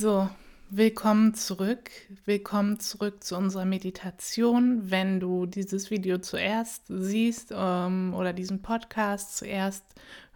So, 0.00 0.30
willkommen 0.70 1.34
zurück. 1.34 1.90
Willkommen 2.24 2.80
zurück 2.80 3.22
zu 3.22 3.36
unserer 3.36 3.66
Meditation. 3.66 4.90
Wenn 4.90 5.20
du 5.20 5.44
dieses 5.44 5.90
Video 5.90 6.16
zuerst 6.16 6.84
siehst 6.88 7.52
ähm, 7.54 8.14
oder 8.14 8.32
diesen 8.32 8.62
Podcast 8.62 9.36
zuerst 9.36 9.84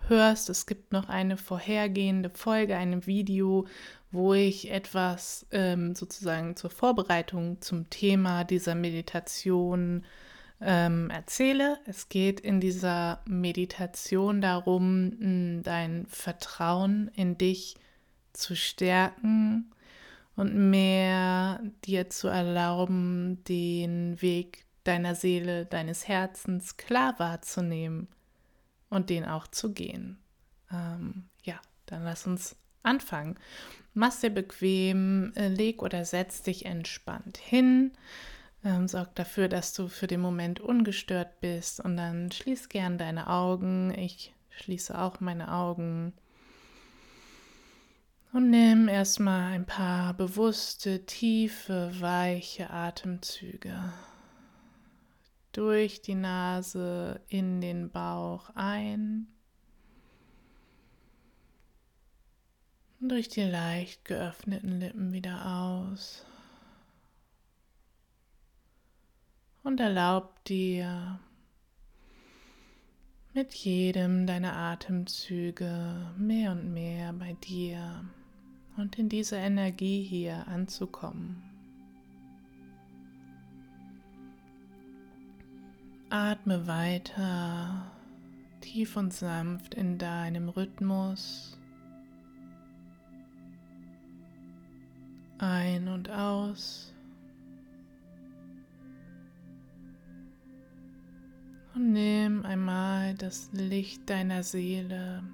hörst, 0.06 0.50
es 0.50 0.66
gibt 0.66 0.92
noch 0.92 1.08
eine 1.08 1.38
vorhergehende 1.38 2.29
Folge, 2.29 2.77
ein 2.77 3.06
Video, 3.06 3.66
wo 4.12 4.35
ich 4.35 4.71
etwas 4.71 5.47
ähm, 5.51 5.94
sozusagen 5.94 6.56
zur 6.56 6.69
Vorbereitung 6.69 7.62
zum 7.62 7.88
Thema 7.88 8.44
dieser 8.44 8.74
Meditation 8.74 10.04
ähm, 10.60 11.08
erzähle. 11.08 11.78
Es 11.87 12.10
geht 12.10 12.38
in 12.38 12.60
dieser 12.60 13.22
Meditation 13.24 14.42
darum, 14.42 15.62
dein 15.62 16.05
Vertrauen 16.06 17.10
in 17.15 17.38
dich 17.38 17.77
zu 17.77 17.84
stärken 18.56 19.73
und 20.37 20.70
mehr 20.70 21.61
dir 21.84 22.11
zu 22.11 22.29
erlauben, 22.29 23.42
den 23.45 24.20
Weg 24.20 24.65
deiner 24.84 25.15
Seele, 25.15 25.66
deines 25.66 26.09
Herzens 26.09 26.77
klar 26.77 27.19
wahrzunehmen 27.19 28.09
und 28.91 29.11
den 29.11 29.25
auch 29.25 29.47
zu 29.47 29.73
gehen. 29.73 30.19
Ähm, 30.70 31.25
ja, 31.42 31.61
dann 31.87 32.05
lass 32.05 32.27
uns 32.27 32.56
anfangen. 32.83 33.39
Mach 33.95 34.15
dir 34.19 34.30
bequem, 34.30 35.33
äh, 35.37 35.48
leg 35.48 35.83
oder 35.83 36.05
setz 36.05 36.42
dich 36.42 36.66
entspannt 36.66 37.39
hin. 37.39 37.92
Ähm, 38.64 38.89
sorg 38.89 39.14
dafür, 39.14 39.48
dass 39.48 39.73
du 39.73 39.89
für 39.89 40.06
den 40.06 40.20
Moment 40.20 40.61
ungestört 40.61 41.41
bist 41.41 41.80
und 41.80 41.97
dann 41.97 42.30
schließ 42.30 42.69
gern 42.69 42.98
deine 42.98 43.28
Augen. 43.28 43.92
Ich 43.97 44.34
schließe 44.51 44.98
auch 44.98 45.20
meine 45.20 45.53
Augen. 45.53 46.12
Und 48.34 48.51
nimm 48.51 48.88
erstmal 48.88 49.52
ein 49.52 49.65
paar 49.65 50.12
bewusste, 50.12 51.06
tiefe, 51.06 51.92
weiche 52.01 52.69
Atemzüge 52.69 53.92
durch 55.53 56.03
die 56.03 56.17
Nase 56.17 57.20
in 57.28 57.61
den 57.61 57.92
Bauch 57.92 58.50
ein 58.56 59.28
und 62.98 63.11
durch 63.11 63.28
die 63.28 63.42
leicht 63.42 64.05
geöffneten 64.05 64.81
Lippen 64.81 65.12
wieder 65.12 65.55
aus. 65.55 66.27
Und 69.62 69.78
erlaub 69.78 70.42
dir 70.42 71.20
mit 73.33 73.55
jedem 73.55 74.27
deiner 74.27 74.56
Atemzüge 74.56 76.12
mehr 76.19 76.50
und 76.50 76.72
mehr 76.75 77.12
bei 77.12 77.34
dir 77.34 78.05
und 78.77 78.98
in 78.98 79.08
dieser 79.08 79.39
Energie 79.39 80.03
hier 80.03 80.47
anzukommen. 80.48 81.42
Atme 86.11 86.66
weiter 86.66 87.91
tief 88.61 88.97
und 88.97 89.12
sanft 89.12 89.75
in 89.75 89.98
deinem 89.98 90.48
Rhythmus 90.48 91.58
ein 95.38 95.88
und 95.88 96.11
aus. 96.11 96.92
Und 101.75 101.92
nimm 101.92 102.44
einmal 102.44 103.14
das 103.14 103.50
Licht 103.53 104.09
deiner 104.09 104.42
Seele, 104.42 105.25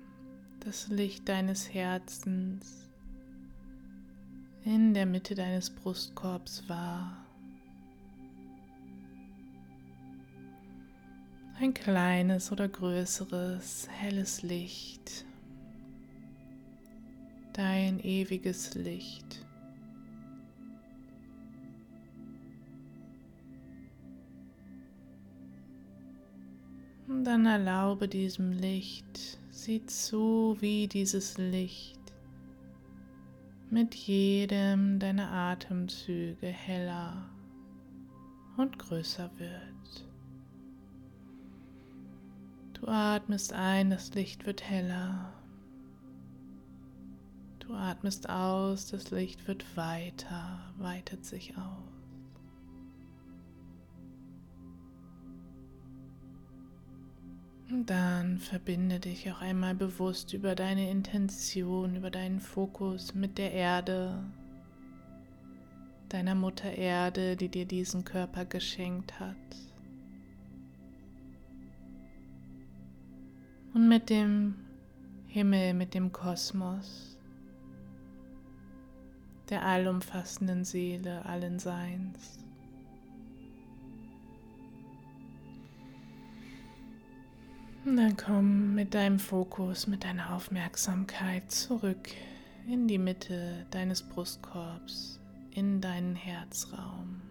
das 0.60 0.88
Licht 0.88 1.28
deines 1.28 1.72
Herzens 1.72 2.89
in 4.64 4.94
der 4.94 5.06
Mitte 5.06 5.34
deines 5.34 5.70
Brustkorbs 5.70 6.68
wahr. 6.68 7.16
Ein 11.58 11.74
kleines 11.74 12.52
oder 12.52 12.68
größeres 12.68 13.88
helles 13.90 14.42
Licht, 14.42 15.24
dein 17.52 18.00
ewiges 18.00 18.74
Licht. 18.74 19.44
Und 27.08 27.24
dann 27.24 27.44
erlaube 27.44 28.08
diesem 28.08 28.52
Licht, 28.52 29.38
sieh 29.50 29.84
zu, 29.84 30.56
wie 30.60 30.86
dieses 30.86 31.36
Licht 31.36 31.99
mit 33.70 33.94
jedem 33.94 34.98
deiner 34.98 35.30
Atemzüge 35.30 36.48
heller 36.48 37.30
und 38.56 38.78
größer 38.78 39.30
wird. 39.38 40.10
Du 42.74 42.88
atmest 42.88 43.52
ein, 43.52 43.90
das 43.90 44.12
Licht 44.14 44.44
wird 44.44 44.68
heller. 44.68 45.32
Du 47.60 47.74
atmest 47.74 48.28
aus, 48.28 48.86
das 48.86 49.12
Licht 49.12 49.46
wird 49.46 49.76
weiter, 49.76 50.72
weitet 50.78 51.24
sich 51.24 51.56
aus. 51.56 51.99
Dann 57.70 58.38
verbinde 58.38 58.98
dich 58.98 59.30
auch 59.30 59.40
einmal 59.40 59.76
bewusst 59.76 60.32
über 60.32 60.56
deine 60.56 60.90
Intention, 60.90 61.94
über 61.94 62.10
deinen 62.10 62.40
Fokus 62.40 63.14
mit 63.14 63.38
der 63.38 63.52
Erde, 63.52 64.24
deiner 66.08 66.34
Mutter 66.34 66.72
Erde, 66.72 67.36
die 67.36 67.48
dir 67.48 67.66
diesen 67.66 68.04
Körper 68.04 68.44
geschenkt 68.44 69.20
hat. 69.20 69.36
Und 73.72 73.88
mit 73.88 74.10
dem 74.10 74.56
Himmel, 75.28 75.74
mit 75.74 75.94
dem 75.94 76.10
Kosmos, 76.10 77.16
der 79.48 79.64
allumfassenden 79.64 80.64
Seele 80.64 81.24
allen 81.24 81.60
Seins. 81.60 82.44
Und 87.84 87.96
dann 87.96 88.16
komm 88.16 88.74
mit 88.74 88.94
deinem 88.94 89.18
Fokus, 89.18 89.86
mit 89.86 90.04
deiner 90.04 90.34
Aufmerksamkeit 90.34 91.50
zurück 91.50 92.10
in 92.68 92.86
die 92.86 92.98
Mitte 92.98 93.66
deines 93.70 94.02
Brustkorbs, 94.02 95.18
in 95.50 95.80
deinen 95.80 96.14
Herzraum. 96.14 97.22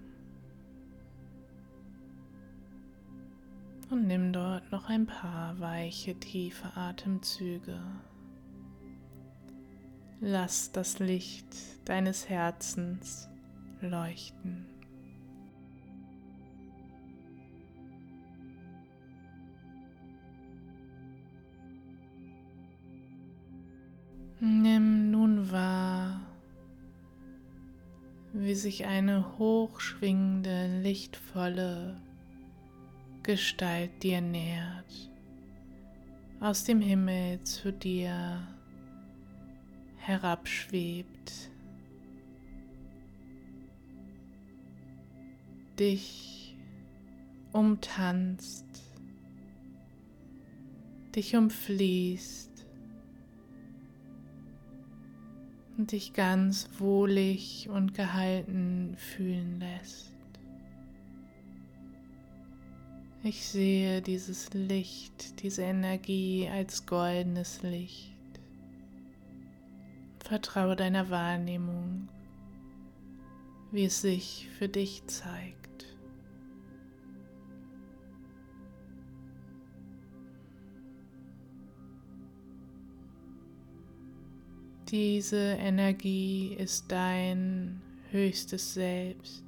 Und 3.91 4.07
nimm 4.07 4.33
dort 4.33 4.71
noch 4.71 4.89
ein 4.89 5.05
paar 5.05 5.59
weiche, 5.59 6.15
tiefe 6.15 6.75
Atemzüge. 6.75 7.79
Lass 10.21 10.71
das 10.71 10.99
Licht 10.99 11.55
deines 11.85 12.27
Herzens 12.27 13.29
leuchten. 13.81 14.65
Nimm 24.41 25.11
nun 25.11 25.51
wahr, 25.51 26.21
wie 28.31 28.55
sich 28.55 28.85
eine 28.85 29.37
hochschwingende, 29.37 30.79
lichtvolle 30.81 31.99
Gestalt 33.21 34.01
dir 34.01 34.21
nähert, 34.21 35.11
aus 36.39 36.63
dem 36.63 36.79
Himmel 36.79 37.43
zu 37.43 37.73
dir 37.73 38.47
herabschwebt, 39.97 41.51
dich 45.77 46.55
umtanzt, 47.51 48.65
dich 51.13 51.35
umfließt 51.35 52.48
und 55.79 55.93
dich 55.93 56.11
ganz 56.11 56.67
wohlig 56.77 57.69
und 57.69 57.93
gehalten 57.93 58.97
fühlen 58.97 59.61
lässt. 59.61 60.11
Ich 63.23 63.45
sehe 63.47 64.01
dieses 64.01 64.53
Licht, 64.53 65.41
diese 65.41 65.61
Energie 65.61 66.49
als 66.51 66.85
goldenes 66.85 67.63
Licht. 67.63 68.11
Vertraue 70.19 70.75
deiner 70.75 71.09
Wahrnehmung, 71.09 72.09
wie 73.71 73.85
es 73.85 74.01
sich 74.01 74.49
für 74.57 74.67
dich 74.67 75.07
zeigt. 75.07 75.68
Diese 84.91 85.37
Energie 85.37 86.55
ist 86.57 86.91
dein 86.91 87.79
höchstes 88.09 88.73
Selbst. 88.73 89.43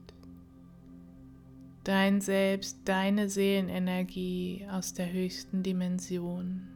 Dein 1.83 2.21
Selbst, 2.21 2.77
deine 2.85 3.27
Seelenenergie 3.27 4.67
aus 4.69 4.93
der 4.93 5.11
höchsten 5.11 5.63
Dimension. 5.63 6.67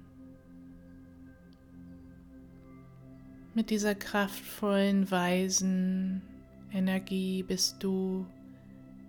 Mit 3.53 3.69
dieser 3.69 3.93
kraftvollen, 3.93 5.11
weisen 5.11 6.23
Energie 6.71 7.43
bist 7.43 7.83
du 7.83 8.25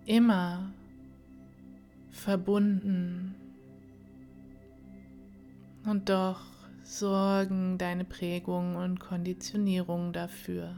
immer 0.05 0.71
verbunden. 2.11 3.33
Und 5.83 6.09
doch 6.09 6.56
sorgen 6.87 7.77
deine 7.77 8.05
Prägungen 8.05 8.77
und 8.77 8.99
Konditionierungen 8.99 10.13
dafür, 10.13 10.73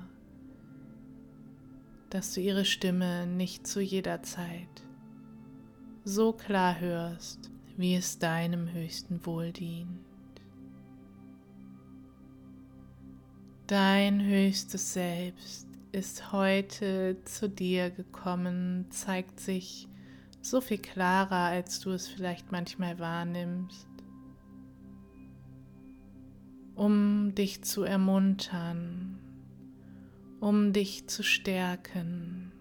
dass 2.09 2.33
du 2.33 2.41
ihre 2.41 2.65
Stimme 2.65 3.27
nicht 3.27 3.67
zu 3.67 3.79
jeder 3.79 4.23
Zeit 4.23 4.83
so 6.03 6.33
klar 6.33 6.79
hörst, 6.79 7.51
wie 7.77 7.95
es 7.95 8.17
deinem 8.17 8.73
höchsten 8.73 9.23
Wohl 9.27 9.51
dient. 9.51 9.99
Dein 13.67 14.25
höchstes 14.25 14.93
Selbst 14.93 15.67
ist 15.91 16.31
heute 16.31 17.17
zu 17.25 17.47
dir 17.47 17.91
gekommen, 17.91 18.87
zeigt 18.89 19.39
sich 19.39 19.87
so 20.41 20.59
viel 20.59 20.79
klarer, 20.79 21.51
als 21.51 21.79
du 21.81 21.91
es 21.91 22.07
vielleicht 22.07 22.51
manchmal 22.51 22.97
wahrnimmst 22.97 23.88
um 26.79 27.35
dich 27.35 27.61
zu 27.65 27.83
ermuntern, 27.83 29.19
um 30.39 30.71
dich 30.71 31.09
zu 31.09 31.23
stärken, 31.23 32.53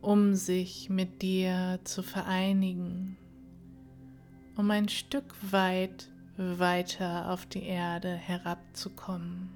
um 0.00 0.34
sich 0.34 0.90
mit 0.90 1.22
dir 1.22 1.78
zu 1.84 2.02
vereinigen, 2.02 3.16
um 4.56 4.68
ein 4.72 4.88
Stück 4.88 5.32
weit 5.52 6.10
weiter 6.36 7.30
auf 7.30 7.46
die 7.46 7.62
Erde 7.62 8.16
herabzukommen. 8.16 9.50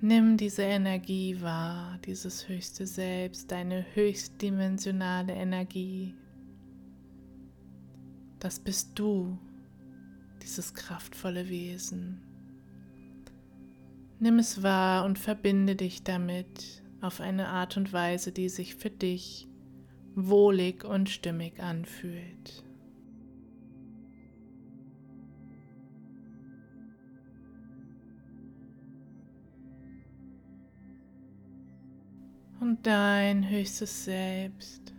Nimm 0.00 0.38
diese 0.38 0.62
Energie 0.62 1.38
wahr, 1.42 1.98
dieses 2.06 2.48
höchste 2.48 2.86
Selbst, 2.86 3.52
deine 3.52 3.84
höchstdimensionale 3.92 5.34
Energie. 5.34 6.14
Das 8.38 8.58
bist 8.58 8.98
du 8.98 9.38
dieses 10.42 10.74
kraftvolle 10.74 11.48
Wesen. 11.48 12.20
Nimm 14.18 14.38
es 14.38 14.62
wahr 14.62 15.04
und 15.04 15.18
verbinde 15.18 15.74
dich 15.74 16.02
damit 16.04 16.82
auf 17.00 17.20
eine 17.20 17.48
Art 17.48 17.76
und 17.76 17.92
Weise, 17.92 18.30
die 18.32 18.48
sich 18.48 18.76
für 18.76 18.90
dich 18.90 19.48
wohlig 20.14 20.84
und 20.84 21.10
stimmig 21.10 21.60
anfühlt. 21.60 22.64
Und 32.60 32.86
dein 32.86 33.48
höchstes 33.50 34.04
Selbst 34.04 34.91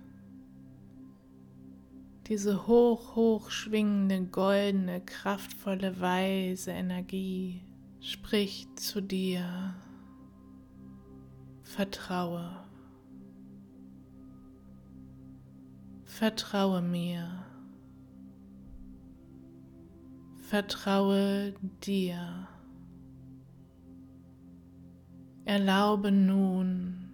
diese 2.27 2.67
hoch, 2.67 3.15
hoch 3.15 3.49
schwingende, 3.49 4.23
goldene, 4.23 5.01
kraftvolle, 5.01 5.99
weise 5.99 6.71
Energie 6.71 7.61
spricht 7.99 8.79
zu 8.79 9.01
dir. 9.01 9.75
Vertraue. 11.63 12.63
Vertraue 16.05 16.81
mir. 16.81 17.45
Vertraue 20.43 21.53
dir. 21.83 22.47
Erlaube 25.45 26.11
nun, 26.11 27.09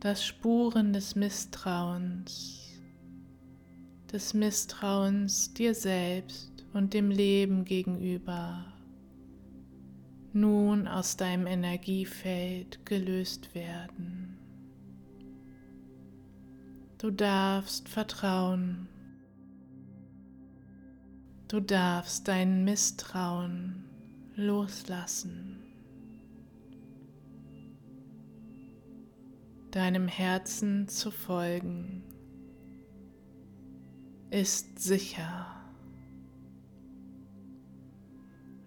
dass 0.00 0.24
Spuren 0.24 0.92
des 0.92 1.14
Misstrauens 1.14 2.65
des 4.16 4.32
Misstrauens 4.32 5.52
dir 5.52 5.74
selbst 5.74 6.64
und 6.72 6.94
dem 6.94 7.10
Leben 7.10 7.66
gegenüber 7.66 8.64
nun 10.32 10.88
aus 10.88 11.18
deinem 11.18 11.46
Energiefeld 11.46 12.86
gelöst 12.86 13.54
werden. 13.54 14.38
Du 16.96 17.10
darfst 17.10 17.90
vertrauen. 17.90 18.88
Du 21.48 21.60
darfst 21.60 22.26
dein 22.26 22.64
Misstrauen 22.64 23.84
loslassen. 24.34 25.62
Deinem 29.72 30.08
Herzen 30.08 30.88
zu 30.88 31.10
folgen 31.10 32.02
ist 34.30 34.78
sicher. 34.78 35.46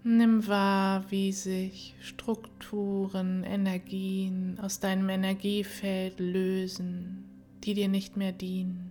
Nimm 0.03 0.47
wahr, 0.47 1.05
wie 1.11 1.31
sich 1.33 1.95
Strukturen, 2.01 3.43
Energien 3.43 4.57
aus 4.59 4.79
deinem 4.79 5.09
Energiefeld 5.09 6.19
lösen, 6.19 7.25
die 7.63 7.73
dir 7.73 7.89
nicht 7.89 8.15
mehr 8.15 8.31
dienen, 8.31 8.89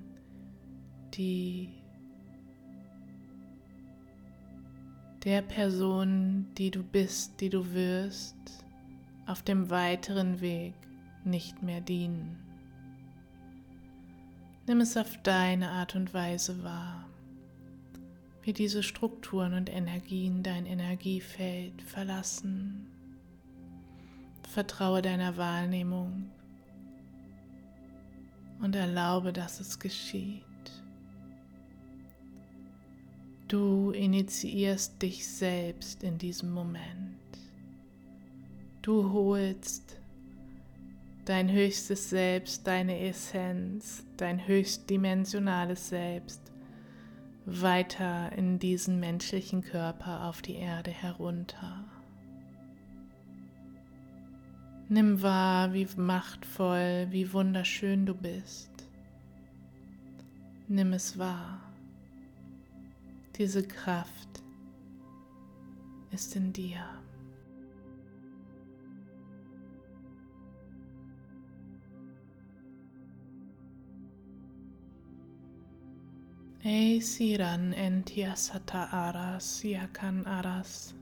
die 1.14 1.70
der 5.24 5.42
Person, 5.42 6.46
die 6.56 6.70
du 6.70 6.82
bist, 6.82 7.40
die 7.40 7.48
du 7.48 7.72
wirst, 7.72 8.36
auf 9.26 9.42
dem 9.42 9.70
weiteren 9.70 10.40
Weg 10.40 10.74
nicht 11.24 11.62
mehr 11.62 11.80
dienen. 11.80 12.47
Nimm 14.68 14.82
es 14.82 14.98
auf 14.98 15.16
deine 15.22 15.70
Art 15.70 15.94
und 15.94 16.12
Weise 16.12 16.62
wahr, 16.62 17.08
wie 18.42 18.52
diese 18.52 18.82
Strukturen 18.82 19.54
und 19.54 19.70
Energien 19.70 20.42
dein 20.42 20.66
Energiefeld 20.66 21.80
verlassen. 21.80 22.86
Vertraue 24.46 25.00
deiner 25.00 25.38
Wahrnehmung 25.38 26.30
und 28.60 28.76
erlaube, 28.76 29.32
dass 29.32 29.58
es 29.58 29.78
geschieht. 29.78 30.44
Du 33.48 33.92
initiierst 33.92 35.00
dich 35.00 35.26
selbst 35.26 36.02
in 36.02 36.18
diesem 36.18 36.50
Moment. 36.50 37.16
Du 38.82 39.14
holst 39.14 39.97
dein 41.28 41.52
höchstes 41.52 42.08
Selbst, 42.08 42.66
deine 42.66 43.00
Essenz, 43.00 44.02
dein 44.16 44.46
höchstdimensionales 44.46 45.90
Selbst 45.90 46.40
weiter 47.44 48.32
in 48.32 48.58
diesen 48.58 48.98
menschlichen 48.98 49.62
Körper 49.62 50.24
auf 50.24 50.40
die 50.40 50.56
Erde 50.56 50.90
herunter. 50.90 51.84
Nimm 54.88 55.20
wahr, 55.20 55.74
wie 55.74 55.86
machtvoll, 55.96 57.08
wie 57.10 57.30
wunderschön 57.32 58.06
du 58.06 58.14
bist. 58.14 58.70
Nimm 60.66 60.94
es 60.94 61.18
wahr. 61.18 61.60
Diese 63.36 63.66
Kraft 63.66 64.42
ist 66.10 66.36
in 66.36 66.54
dir. 66.54 66.84
Hei 76.68 77.00
siran 77.00 77.72
entia 77.72 78.36
sata 78.36 78.88
aras, 78.92 79.64
iacan 79.64 80.26
aras, 80.26 80.92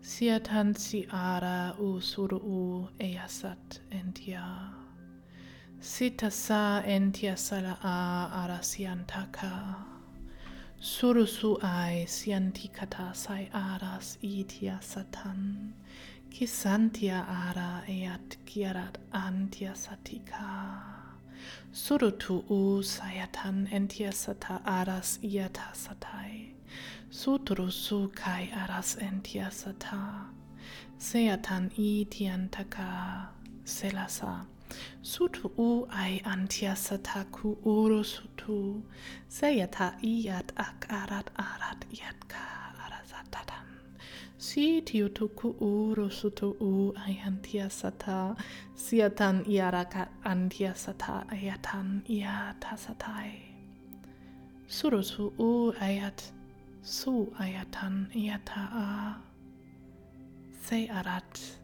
sia 0.00 0.40
tan 0.40 0.74
si 0.74 1.06
ara 1.12 1.74
usur 1.78 2.32
u 2.32 2.88
easat 2.98 3.80
entia. 3.90 4.72
Sita 5.80 6.30
sa 6.30 6.80
entia 6.86 7.36
sala 7.36 7.76
a 7.82 8.30
ara 8.42 8.60
surusu 10.80 11.58
ai 11.62 12.06
siantikata 12.06 13.14
sai 13.14 13.50
aras 13.52 14.16
itia 14.22 14.80
satan, 14.80 15.74
kisantia 16.30 17.20
ara 17.28 17.84
eat 17.86 18.38
kiarat 18.46 18.96
antia 19.12 19.74
satika. 19.74 20.99
Surutu 21.72 22.44
sayatan 22.82 23.68
entiasata 23.70 24.60
aras 24.64 25.18
iata 25.22 25.72
satai. 25.72 26.54
Sutrusu 27.10 28.14
kai 28.14 28.50
aras 28.54 28.96
entiasata. 28.96 30.30
Seatan 30.98 31.70
tiantaka 32.10 33.28
selasa. 33.64 34.46
Sutu 35.02 35.50
u 35.58 35.86
ai 35.90 36.20
antiasata 36.24 37.24
ku 37.32 37.58
uru 37.64 38.04
sutu. 38.04 38.82
Seyata 39.28 39.98
iat 40.02 40.52
ak 40.56 40.86
arat 40.90 41.26
arat 41.34 41.80
iat 41.90 42.18
ka 42.28 42.46
arasatatan. 42.84 43.79
Si 44.40 44.80
tiutuku 44.80 45.48
uru 45.60 46.08
sutu 46.10 46.56
u 46.60 46.94
ai 46.96 47.20
antiasata. 47.28 48.36
Siatan 48.74 49.44
iarakat 49.44 50.08
antiasata 50.24 51.28
ayatan 51.28 52.00
iatasatai. 52.08 53.32
Surusu 54.66 55.24
u 55.38 55.72
ayat 55.80 56.32
su 56.82 57.28
ayatan 57.38 58.08
iata 58.16 58.62
a. 58.72 58.88
Se 60.64 60.88
arat 60.88 61.60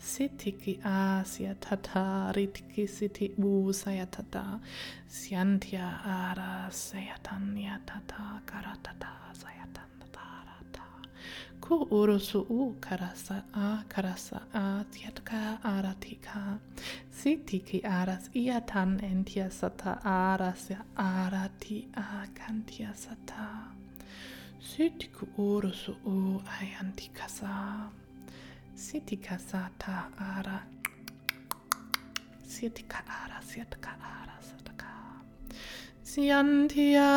Sitiki 0.00 0.80
a 0.84 1.22
siatata 1.24 2.32
ritiki 2.34 2.86
siti 2.88 3.34
u 3.38 3.72
sayatata 3.72 4.60
siantia 5.06 5.88
ara 6.04 6.70
sayatan 6.70 7.54
yatata 7.58 8.40
karatata 8.46 9.10
sayatan 9.42 9.97
ku 11.68 11.76
urusu 11.90 12.40
u 12.48 12.74
karasa 12.80 13.42
a 13.52 13.84
karasa 13.92 14.40
a 14.54 14.84
tiatka 14.92 15.58
aratika 15.62 16.58
sitiki 17.18 17.78
aras 17.84 18.24
iatan 18.42 18.90
entia 19.10 19.50
sata 19.50 19.92
aras 20.04 20.64
arati 20.96 21.78
a 21.94 22.24
kantia 22.38 22.92
sata 23.04 23.48
sitiku 24.68 25.24
urusu 25.36 25.92
u 26.14 26.40
ayantikasa 26.56 27.52
Sitika 28.78 29.38
sata 29.38 30.06
ara. 30.38 30.58
Sitika 32.46 32.98
ara, 33.24 33.42
sitika 33.42 33.90
ara, 33.90 34.36
sitika. 34.48 34.90
Siantia. 36.02 37.10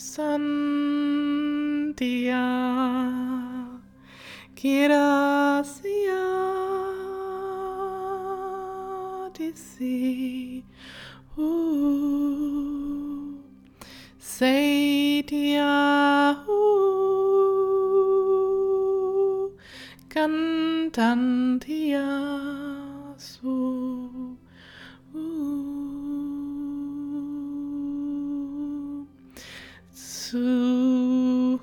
sandhya 0.00 0.40
kirasya 4.56 6.24
disi 9.36 10.64
Saitya 14.40 15.68
cantantia. 20.08 22.08
Su 30.30 31.58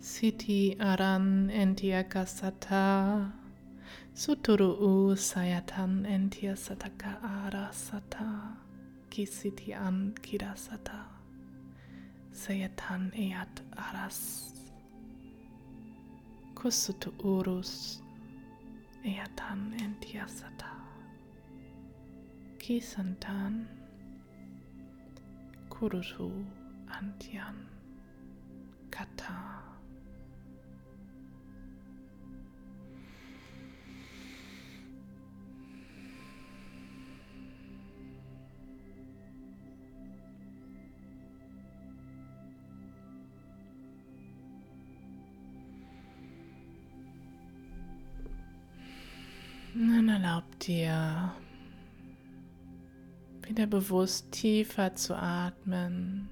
Siti 0.00 0.74
aran 0.80 1.50
entiakasata 1.50 3.32
Suturu 4.14 4.70
u 4.80 5.16
sayatan 5.16 6.06
entia 6.06 6.56
sataka 6.56 7.20
ara 7.20 7.68
sata 7.72 8.56
kisiti 9.10 9.74
an 9.74 10.14
kirasata 10.24 11.12
sayatan 12.32 13.12
eat 13.12 13.60
aras 13.76 14.48
kusutu 16.56 17.12
urus 17.20 18.00
eatan 19.04 19.76
entia 19.84 20.24
sata 20.24 20.77
kisantan 22.68 23.64
kurutu 25.72 26.44
antian 26.92 27.56
kata. 28.92 29.64
Dann 49.72 50.08
erlaub 50.12 50.44
dir 50.60 51.32
wieder 53.48 53.66
bewusst 53.66 54.30
tiefer 54.32 54.94
zu 54.94 55.16
atmen. 55.16 56.28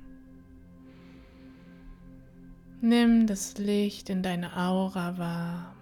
Nimm 2.81 3.27
das 3.27 3.59
Licht 3.59 4.11
in 4.11 4.23
deine 4.23 4.57
Aura 4.57 5.19
wahr. 5.19 5.75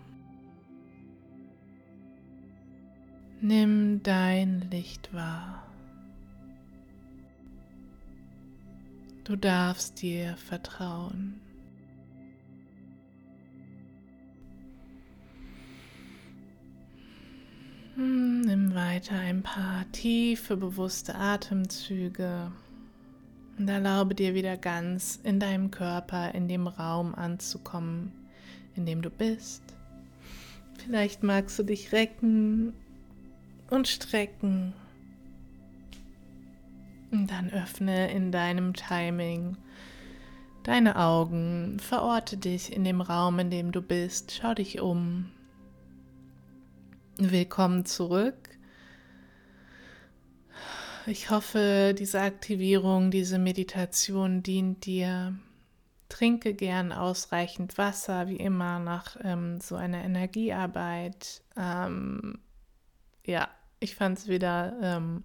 Nimm 3.40 4.02
dein 4.02 4.70
Licht 4.70 5.12
wahr. 5.12 5.66
Du 9.24 9.36
darfst 9.36 10.00
dir 10.02 10.36
vertrauen. 10.36 11.40
Weiter 18.94 19.18
ein 19.18 19.42
paar 19.42 19.90
tiefe, 19.90 20.56
bewusste 20.56 21.16
Atemzüge 21.16 22.52
und 23.58 23.68
erlaube 23.68 24.14
dir 24.14 24.34
wieder 24.34 24.56
ganz 24.56 25.18
in 25.24 25.40
deinem 25.40 25.72
Körper, 25.72 26.32
in 26.32 26.46
dem 26.46 26.68
Raum 26.68 27.12
anzukommen, 27.12 28.12
in 28.76 28.86
dem 28.86 29.02
du 29.02 29.10
bist. 29.10 29.64
Vielleicht 30.78 31.24
magst 31.24 31.58
du 31.58 31.64
dich 31.64 31.90
recken 31.90 32.72
und 33.68 33.88
strecken. 33.88 34.74
Und 37.10 37.28
dann 37.32 37.50
öffne 37.50 38.12
in 38.12 38.30
deinem 38.30 38.74
Timing 38.74 39.56
deine 40.62 40.94
Augen, 40.94 41.80
verorte 41.80 42.36
dich 42.36 42.72
in 42.72 42.84
dem 42.84 43.00
Raum, 43.00 43.40
in 43.40 43.50
dem 43.50 43.72
du 43.72 43.82
bist, 43.82 44.38
schau 44.40 44.54
dich 44.54 44.80
um, 44.80 45.30
Willkommen 47.18 47.86
zurück. 47.86 48.43
Ich 51.06 51.28
hoffe, 51.28 51.94
diese 51.98 52.22
Aktivierung, 52.22 53.10
diese 53.10 53.38
Meditation 53.38 54.42
dient 54.42 54.86
dir. 54.86 55.34
Trinke 56.08 56.54
gern 56.54 56.92
ausreichend 56.92 57.76
Wasser, 57.76 58.28
wie 58.28 58.36
immer, 58.36 58.78
nach 58.78 59.16
ähm, 59.22 59.60
so 59.60 59.74
einer 59.76 60.02
Energiearbeit. 60.02 61.42
Ähm, 61.56 62.38
ja, 63.26 63.48
ich 63.80 63.96
fand 63.96 64.18
es 64.18 64.28
wieder 64.28 64.78
ähm, 64.80 65.24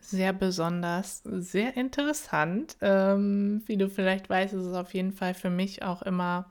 sehr 0.00 0.32
besonders, 0.32 1.22
sehr 1.24 1.76
interessant. 1.76 2.76
Ähm, 2.80 3.62
wie 3.66 3.76
du 3.76 3.88
vielleicht 3.88 4.28
weißt, 4.28 4.54
ist 4.54 4.64
es 4.64 4.74
auf 4.74 4.94
jeden 4.94 5.12
Fall 5.12 5.34
für 5.34 5.50
mich 5.50 5.84
auch 5.84 6.02
immer 6.02 6.50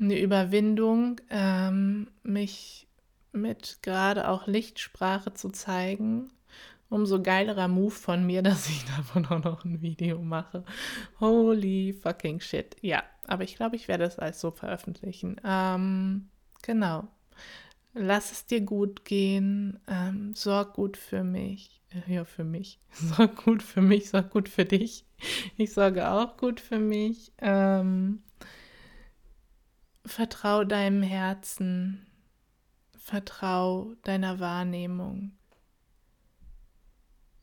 eine 0.00 0.18
Überwindung, 0.18 1.20
ähm, 1.30 2.08
mich 2.24 2.88
mit 3.30 3.78
gerade 3.82 4.28
auch 4.28 4.48
Lichtsprache 4.48 5.34
zu 5.34 5.50
zeigen. 5.50 6.30
Umso 6.92 7.22
geilerer 7.22 7.68
Move 7.68 7.90
von 7.90 8.26
mir, 8.26 8.42
dass 8.42 8.68
ich 8.68 8.84
davon 8.84 9.24
auch 9.26 9.42
noch 9.42 9.64
ein 9.64 9.80
Video 9.80 10.20
mache. 10.20 10.64
Holy 11.20 11.92
fucking 11.92 12.40
shit. 12.40 12.76
Ja, 12.82 13.02
aber 13.26 13.44
ich 13.44 13.56
glaube, 13.56 13.76
ich 13.76 13.88
werde 13.88 14.04
es 14.04 14.18
als 14.18 14.40
so 14.40 14.50
veröffentlichen. 14.50 15.40
Ähm, 15.44 16.28
genau. 16.62 17.08
Lass 17.94 18.32
es 18.32 18.46
dir 18.46 18.60
gut 18.60 19.04
gehen. 19.04 19.80
Ähm, 19.86 20.34
sorg 20.34 20.74
gut 20.74 20.96
für 20.96 21.24
mich. 21.24 21.82
Äh, 21.90 22.14
ja, 22.14 22.24
für 22.24 22.44
mich. 22.44 22.78
Sorg 22.92 23.44
gut 23.44 23.62
für 23.62 23.82
mich, 23.82 24.10
sorg 24.10 24.30
gut 24.30 24.48
für 24.48 24.64
dich. 24.64 25.04
Ich 25.56 25.72
sorge 25.72 26.10
auch 26.10 26.36
gut 26.36 26.60
für 26.60 26.78
mich. 26.78 27.32
Ähm, 27.38 28.22
vertrau 30.04 30.64
deinem 30.64 31.02
Herzen 31.02 32.06
Vertrau 33.02 33.94
deiner 34.04 34.38
Wahrnehmung. 34.38 35.32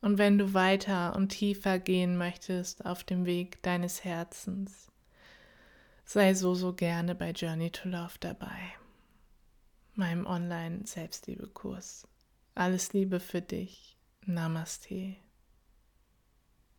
Und 0.01 0.18
wenn 0.18 0.38
du 0.38 0.53
weiter 0.53 1.15
und 1.15 1.29
tiefer 1.29 1.77
gehen 1.79 2.18
möchtest 2.18 2.86
auf 2.86 3.03
dem 3.03 3.25
Weg 3.25 3.62
deines 3.63 4.03
Herzens, 4.03 4.89
sei 6.06 6.34
so, 6.34 6.56
so 6.56 6.74
gerne 6.74 7.15
bei 7.15 7.32
Journey 7.32 7.70
to 7.70 7.89
Love 7.89 8.13
dabei, 8.20 8.74
meinem 9.96 10.25
Online-Selbstliebe-Kurs. 10.25 12.08
Alles 12.56 12.94
Liebe 12.94 13.20
für 13.20 13.41
dich. 13.41 13.98
Namaste. 14.25 15.15